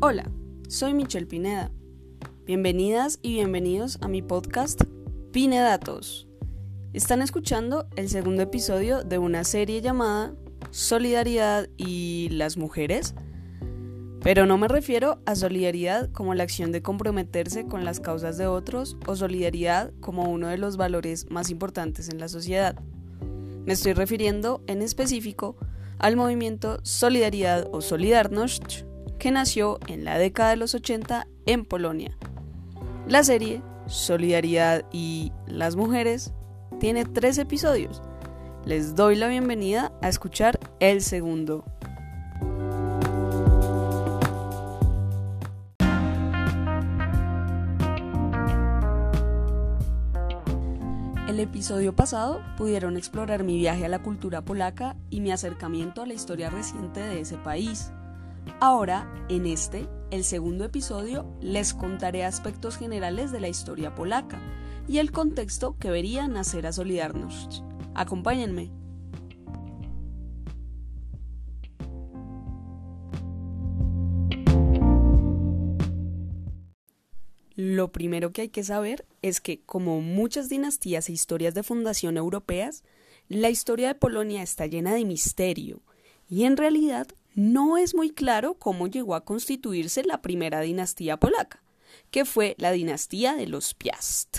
[0.00, 0.30] Hola,
[0.68, 1.72] soy Michelle Pineda.
[2.46, 4.80] Bienvenidas y bienvenidos a mi podcast
[5.32, 6.28] Pinedatos.
[6.92, 10.36] Están escuchando el segundo episodio de una serie llamada
[10.70, 13.16] Solidaridad y las mujeres.
[14.22, 18.46] Pero no me refiero a solidaridad como la acción de comprometerse con las causas de
[18.46, 22.78] otros o solidaridad como uno de los valores más importantes en la sociedad.
[23.66, 25.56] Me estoy refiriendo en específico
[25.98, 28.87] al movimiento Solidaridad o Solidarność
[29.18, 32.16] que nació en la década de los 80 en Polonia.
[33.06, 36.32] La serie Solidaridad y las mujeres
[36.78, 38.02] tiene tres episodios.
[38.64, 41.64] Les doy la bienvenida a escuchar el segundo.
[51.28, 56.06] El episodio pasado pudieron explorar mi viaje a la cultura polaca y mi acercamiento a
[56.06, 57.92] la historia reciente de ese país.
[58.60, 64.40] Ahora, en este, el segundo episodio, les contaré aspectos generales de la historia polaca
[64.88, 67.62] y el contexto que vería nacer a Solidarność.
[67.94, 68.70] Acompáñenme.
[77.54, 82.16] Lo primero que hay que saber es que, como muchas dinastías e historias de fundación
[82.16, 82.84] europeas,
[83.28, 85.82] la historia de Polonia está llena de misterio
[86.30, 87.08] y en realidad
[87.38, 91.62] no es muy claro cómo llegó a constituirse la primera dinastía polaca,
[92.10, 94.38] que fue la dinastía de los Piast.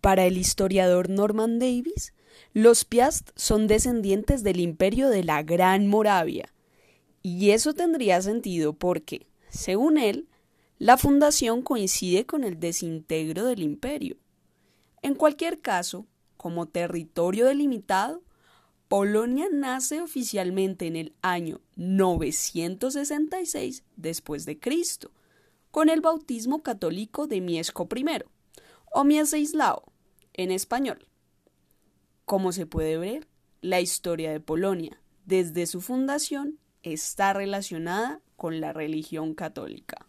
[0.00, 2.14] Para el historiador Norman Davis,
[2.52, 6.54] los Piast son descendientes del imperio de la Gran Moravia,
[7.24, 10.28] y eso tendría sentido porque, según él,
[10.78, 14.16] la fundación coincide con el desintegro del imperio.
[15.02, 18.22] En cualquier caso, como territorio delimitado,
[18.88, 25.10] Polonia nace oficialmente en el año 966 después de Cristo,
[25.72, 28.04] con el bautismo católico de Miesco I,
[28.92, 29.92] o Mieseislao,
[30.34, 31.08] en español.
[32.24, 33.26] Como se puede ver,
[33.60, 40.06] la historia de Polonia, desde su fundación, está relacionada con la religión católica.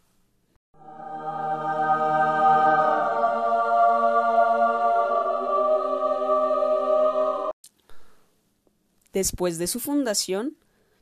[9.17, 10.57] Después de su fundación,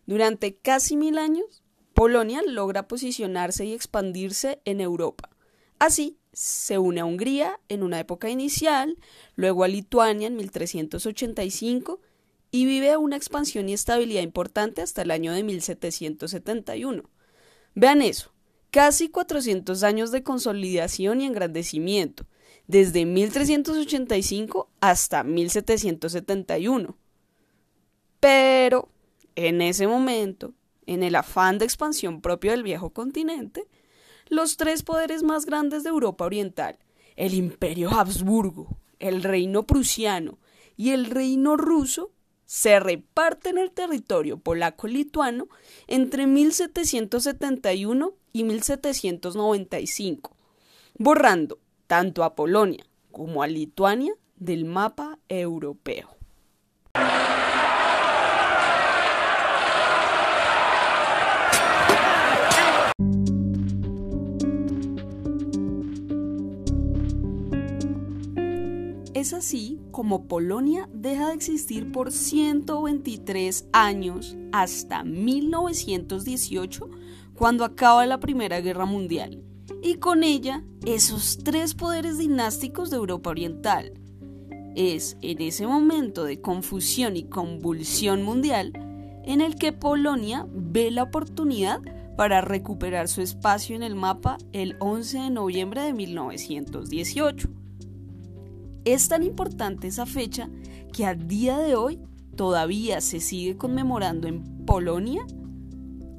[0.06, 5.32] durante casi mil años, Polonia logra posicionarse y expandirse en Europa.
[5.80, 8.98] Así, se une a Hungría en una época inicial,
[9.36, 12.00] luego a Lituania en 1385
[12.52, 17.10] y vive una expansión y estabilidad importante hasta el año de 1771.
[17.74, 18.32] Vean eso,
[18.72, 22.26] casi 400 años de consolidación y engrandecimiento,
[22.66, 26.98] desde 1385 hasta 1771.
[28.26, 28.90] Pero,
[29.36, 30.56] en ese momento,
[30.88, 33.68] en el afán de expansión propio del viejo continente,
[34.30, 36.80] los tres poderes más grandes de Europa Oriental,
[37.18, 40.40] el Imperio Habsburgo, el Reino Prusiano
[40.76, 42.14] y el Reino Ruso,
[42.46, 45.48] se reparten el territorio polaco-lituano
[45.86, 50.36] entre 1771 y 1795,
[50.98, 56.15] borrando tanto a Polonia como a Lituania del mapa europeo.
[69.16, 76.90] Es así como Polonia deja de existir por 123 años hasta 1918,
[77.34, 79.42] cuando acaba la Primera Guerra Mundial,
[79.82, 83.94] y con ella esos tres poderes dinásticos de Europa Oriental.
[84.76, 88.74] Es en ese momento de confusión y convulsión mundial
[89.24, 91.80] en el que Polonia ve la oportunidad
[92.18, 97.65] para recuperar su espacio en el mapa el 11 de noviembre de 1918
[98.86, 100.50] es tan importante esa fecha
[100.94, 102.00] que a día de hoy
[102.36, 105.26] todavía se sigue conmemorando en Polonia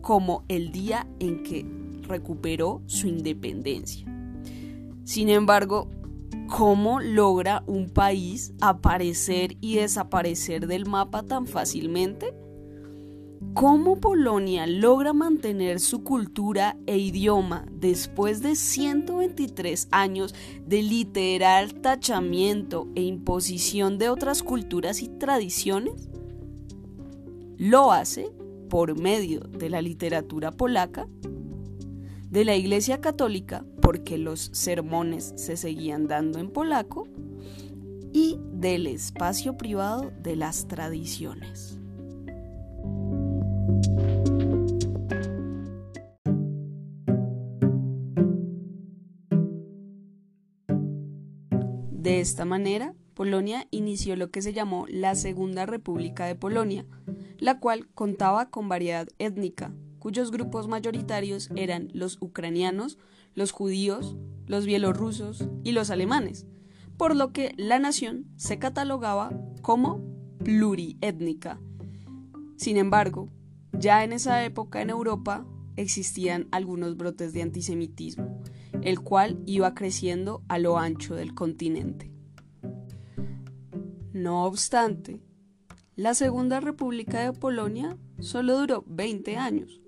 [0.02, 1.66] como el día en que
[2.02, 4.06] recuperó su independencia.
[5.04, 5.88] Sin embargo,
[6.48, 12.34] ¿cómo logra un país aparecer y desaparecer del mapa tan fácilmente?
[13.56, 20.34] ¿Cómo Polonia logra mantener su cultura e idioma después de 123 años
[20.66, 26.10] de literal tachamiento e imposición de otras culturas y tradiciones?
[27.56, 28.30] Lo hace
[28.68, 31.08] por medio de la literatura polaca,
[32.28, 37.08] de la Iglesia Católica, porque los sermones se seguían dando en polaco,
[38.12, 41.75] y del espacio privado de las tradiciones.
[52.26, 56.84] Esta manera, Polonia inició lo que se llamó la Segunda República de Polonia,
[57.38, 62.98] la cual contaba con variedad étnica, cuyos grupos mayoritarios eran los ucranianos,
[63.34, 66.46] los judíos, los bielorrusos y los alemanes,
[66.96, 69.30] por lo que la nación se catalogaba
[69.62, 70.02] como
[70.42, 71.60] pluriétnica.
[72.56, 73.28] Sin embargo,
[73.72, 75.46] ya en esa época en Europa
[75.76, 78.42] existían algunos brotes de antisemitismo,
[78.82, 82.15] el cual iba creciendo a lo ancho del continente.
[84.16, 85.20] No obstante,
[85.94, 89.82] la Segunda República de Polonia solo duró 20 años,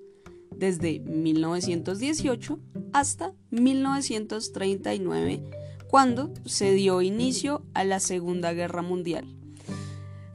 [0.54, 2.58] desde 1918
[2.92, 5.42] hasta 1939,
[5.88, 9.34] cuando se dio inicio a la Segunda Guerra Mundial.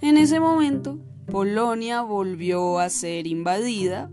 [0.02, 0.98] En ese momento,
[1.28, 4.10] Polonia volvió a ser invadida,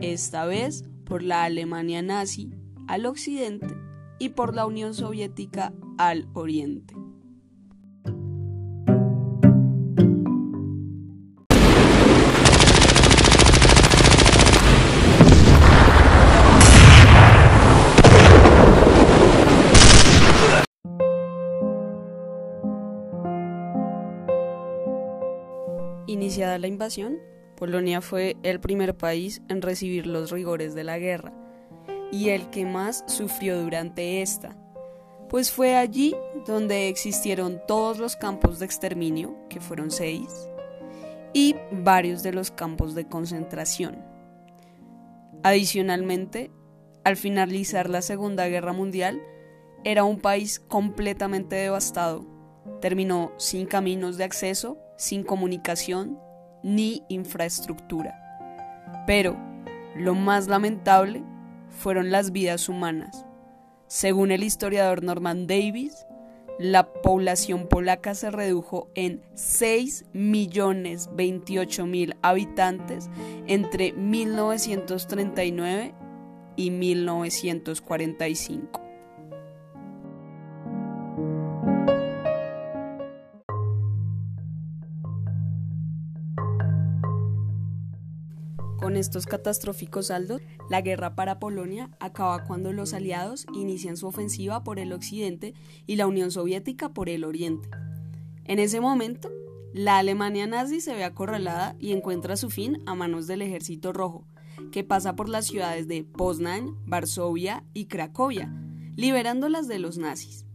[0.00, 2.50] esta vez por la Alemania nazi
[2.88, 3.76] al occidente
[4.18, 6.99] y por la Unión Soviética al oriente.
[26.10, 27.20] Iniciada la invasión,
[27.54, 31.32] Polonia fue el primer país en recibir los rigores de la guerra
[32.10, 34.56] y el que más sufrió durante esta,
[35.28, 36.16] pues fue allí
[36.48, 40.26] donde existieron todos los campos de exterminio, que fueron seis,
[41.32, 44.04] y varios de los campos de concentración.
[45.44, 46.50] Adicionalmente,
[47.04, 49.22] al finalizar la Segunda Guerra Mundial,
[49.84, 52.26] era un país completamente devastado.
[52.80, 56.20] Terminó sin caminos de acceso sin comunicación
[56.62, 58.14] ni infraestructura.
[59.06, 59.34] Pero
[59.96, 61.24] lo más lamentable
[61.70, 63.24] fueron las vidas humanas.
[63.86, 66.04] Según el historiador Norman Davis,
[66.58, 73.08] la población polaca se redujo en 6.028.000 habitantes
[73.46, 75.94] entre 1939
[76.56, 78.89] y 1945.
[88.90, 94.64] Con estos catastróficos saldos, la guerra para Polonia acaba cuando los aliados inician su ofensiva
[94.64, 95.54] por el occidente
[95.86, 97.70] y la Unión Soviética por el oriente.
[98.46, 99.30] En ese momento,
[99.72, 104.26] la Alemania nazi se ve acorralada y encuentra su fin a manos del Ejército Rojo,
[104.72, 108.52] que pasa por las ciudades de Poznań, Varsovia y Cracovia,
[108.96, 110.46] liberándolas de los nazis.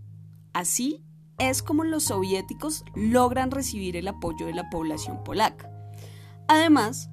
[0.52, 1.06] Así
[1.38, 5.72] es como los soviéticos logran recibir el apoyo de la población polaca.
[6.50, 7.10] Además,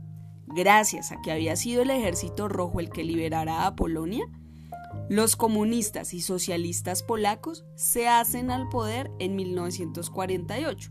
[0.54, 4.24] gracias a que había sido el ejército rojo el que liberara a Polonia,
[5.08, 10.90] los comunistas y socialistas polacos se hacen al poder en 1948,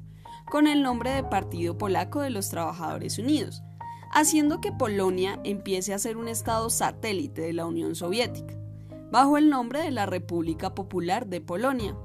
[0.49, 3.63] con el nombre de Partido Polaco de los Trabajadores Unidos,
[4.11, 8.55] haciendo que Polonia empiece a ser un estado satélite de la Unión Soviética,
[9.11, 11.95] bajo el nombre de la República Popular de Polonia.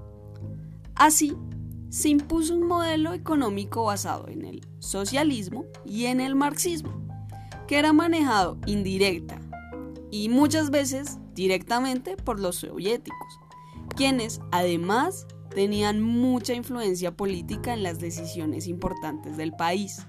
[0.94, 1.36] Así,
[1.88, 7.05] se impuso un modelo económico basado en el socialismo y en el marxismo
[7.66, 9.40] que era manejado indirecta
[10.10, 13.40] y muchas veces directamente por los soviéticos,
[13.96, 20.06] quienes además tenían mucha influencia política en las decisiones importantes del país.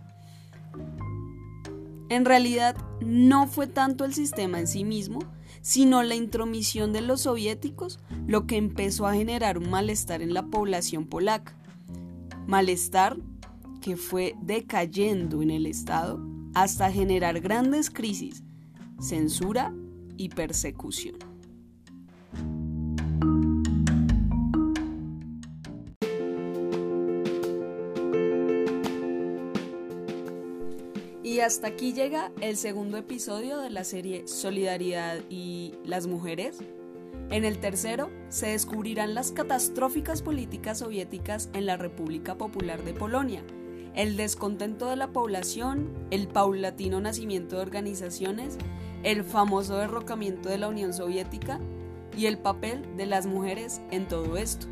[2.09, 5.19] En realidad, no fue tanto el sistema en sí mismo,
[5.61, 10.45] sino la intromisión de los soviéticos lo que empezó a generar un malestar en la
[10.45, 11.57] población polaca.
[12.45, 13.17] Malestar
[13.81, 18.43] que fue decayendo en el Estado hasta generar grandes crisis,
[18.99, 19.75] censura
[20.17, 21.15] y persecución.
[31.23, 36.57] Y hasta aquí llega el segundo episodio de la serie Solidaridad y las mujeres.
[37.29, 43.43] En el tercero se descubrirán las catastróficas políticas soviéticas en la República Popular de Polonia
[43.97, 48.57] el descontento de la población, el paulatino nacimiento de organizaciones,
[49.03, 51.59] el famoso derrocamiento de la Unión Soviética
[52.15, 54.67] y el papel de las mujeres en todo esto.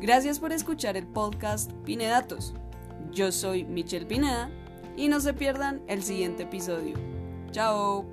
[0.00, 2.54] Gracias por escuchar el podcast Pinedatos.
[3.12, 4.50] Yo soy Michelle Pineda
[4.96, 6.94] y no se pierdan el siguiente episodio.
[7.50, 8.11] Chao.